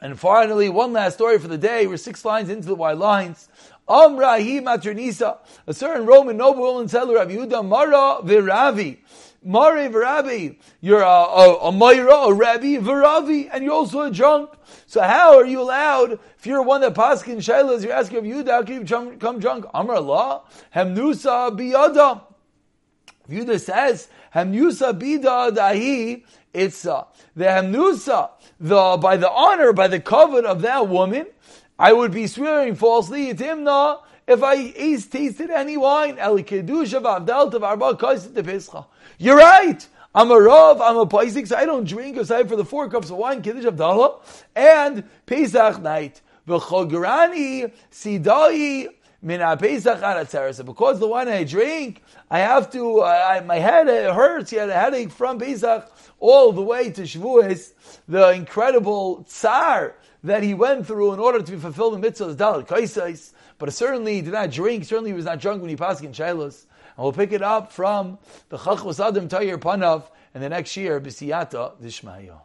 And 0.00 0.18
finally, 0.18 0.68
one 0.68 0.92
last 0.92 1.14
story 1.14 1.38
for 1.38 1.48
the 1.48 1.58
day. 1.58 1.86
We're 1.86 1.98
six 1.98 2.24
lines 2.24 2.48
into 2.48 2.66
the 2.66 2.74
white 2.74 2.96
lines. 2.96 3.48
Amrahi 3.88 4.62
Maternisa, 4.62 5.38
a 5.66 5.74
certain 5.74 6.06
Roman 6.06 6.36
noble 6.36 6.78
and 6.78 6.90
said 6.90 7.08
Rabbi 7.08 7.34
Yehuda 7.34 7.66
Mara 7.66 8.22
Viravi. 8.22 8.98
Mare 9.42 9.88
Viravi, 9.88 10.56
you're 10.80 11.00
a, 11.00 11.06
a, 11.06 11.68
a 11.68 11.72
Maira, 11.72 12.28
a 12.28 12.34
Rabbi 12.34 12.76
Viravi, 12.76 13.48
and 13.52 13.64
you're 13.64 13.72
also 13.72 14.02
a 14.02 14.10
drunk. 14.10 14.50
So 14.86 15.00
how 15.00 15.36
are 15.38 15.46
you 15.46 15.62
allowed, 15.62 16.12
if 16.38 16.46
you're 16.46 16.62
one 16.62 16.82
that 16.82 16.94
paskin 16.94 17.38
shaylas, 17.38 17.82
you're 17.82 17.92
asking 17.92 18.18
of 18.18 18.24
Yehuda, 18.24 18.48
how 18.48 18.62
can 18.62 18.74
you 18.74 19.10
become 19.10 19.40
drunk? 19.40 19.64
Amar 19.72 19.96
Allah, 19.96 20.42
Hemnusa 20.74 21.56
biyada. 21.58 22.20
Yehuda 23.30 23.58
says, 23.58 24.08
Hemnusa 24.34 24.98
bida 24.98 25.50
dahi, 25.50 26.22
it's 26.52 26.86
uh, 26.86 27.04
the 27.36 27.44
Hemnusa, 27.44 28.30
the, 28.58 28.98
by 29.00 29.16
the 29.16 29.30
honor, 29.30 29.72
by 29.72 29.88
the 29.88 30.00
covet 30.00 30.44
of 30.44 30.62
that 30.62 30.88
woman, 30.88 31.26
I 31.78 31.92
would 31.92 32.12
be 32.12 32.26
swearing 32.26 32.74
falsely, 32.74 33.32
Timna, 33.34 34.00
if 34.26 34.42
I 34.42 34.70
tasted 34.70 35.50
any 35.50 35.76
wine. 35.76 36.16
You're 39.18 39.36
right. 39.36 39.88
I'm 40.12 40.30
a 40.32 40.40
Rav, 40.40 40.80
I'm 40.80 40.96
a 40.96 41.06
Paisik, 41.06 41.46
so 41.46 41.56
I 41.56 41.64
don't 41.64 41.86
drink 41.86 42.16
aside 42.16 42.48
for 42.48 42.56
the 42.56 42.64
four 42.64 42.88
cups 42.88 43.10
of 43.10 43.16
wine, 43.16 43.42
Kiddush 43.42 43.64
Havdalah, 43.64 44.18
and 44.56 45.04
Pesach 45.24 45.80
night. 45.80 46.20
V'chograni 46.48 47.72
sidai 47.92 48.88
because 49.22 50.98
the 50.98 51.06
wine 51.06 51.28
I 51.28 51.44
drink, 51.44 52.02
I 52.30 52.38
have 52.38 52.70
to, 52.72 53.00
uh, 53.00 53.42
my 53.44 53.56
head 53.56 53.86
hurts, 53.86 54.50
he 54.50 54.56
had 54.56 54.70
a 54.70 54.74
headache 54.74 55.10
from 55.12 55.38
Pesach 55.38 55.90
all 56.18 56.52
the 56.52 56.62
way 56.62 56.90
to 56.90 57.02
Shavuos, 57.02 57.72
the 58.08 58.30
incredible 58.32 59.24
tsar 59.28 59.94
that 60.22 60.42
he 60.42 60.54
went 60.54 60.86
through 60.86 61.12
in 61.12 61.18
order 61.18 61.42
to 61.42 61.52
be 61.52 61.58
fulfill 61.58 61.90
the 61.90 61.98
mitzvahs 61.98 62.36
dalit 62.36 62.66
kaisais, 62.66 63.32
but 63.58 63.72
certainly 63.72 64.16
he 64.16 64.22
did 64.22 64.32
not 64.32 64.50
drink. 64.50 64.84
Certainly 64.84 65.10
he 65.10 65.16
was 65.16 65.24
not 65.24 65.40
drunk 65.40 65.60
when 65.60 65.70
he 65.70 65.76
passed 65.76 66.02
in 66.02 66.12
shilas. 66.12 66.66
And 66.96 67.04
we'll 67.04 67.12
pick 67.12 67.32
it 67.32 67.42
up 67.42 67.72
from 67.72 68.18
the 68.48 68.58
Chachmas 68.58 69.06
Adam 69.06 69.28
Tayyir 69.28 69.58
Panav 69.58 70.04
and 70.34 70.42
the 70.42 70.48
next 70.48 70.76
year 70.76 71.00
B'siyata 71.00 71.80
Dishmayo. 71.80 72.36